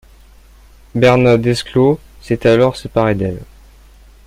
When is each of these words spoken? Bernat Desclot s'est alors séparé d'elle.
Bernat 0.95 1.37
Desclot 1.37 1.99
s'est 2.23 2.47
alors 2.47 2.75
séparé 2.75 3.13
d'elle. 3.13 3.43